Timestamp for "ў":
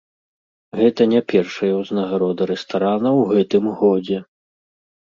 3.19-3.31